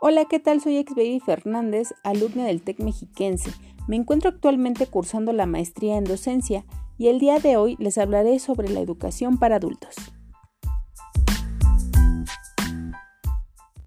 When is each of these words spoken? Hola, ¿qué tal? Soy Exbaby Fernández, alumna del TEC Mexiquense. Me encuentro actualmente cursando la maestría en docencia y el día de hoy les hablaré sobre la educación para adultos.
Hola, 0.00 0.26
¿qué 0.26 0.38
tal? 0.38 0.60
Soy 0.60 0.76
Exbaby 0.76 1.18
Fernández, 1.18 1.92
alumna 2.04 2.44
del 2.44 2.62
TEC 2.62 2.78
Mexiquense. 2.78 3.50
Me 3.88 3.96
encuentro 3.96 4.30
actualmente 4.30 4.86
cursando 4.86 5.32
la 5.32 5.44
maestría 5.44 5.96
en 5.96 6.04
docencia 6.04 6.64
y 6.98 7.08
el 7.08 7.18
día 7.18 7.40
de 7.40 7.56
hoy 7.56 7.74
les 7.80 7.98
hablaré 7.98 8.38
sobre 8.38 8.68
la 8.68 8.78
educación 8.78 9.38
para 9.38 9.56
adultos. 9.56 9.96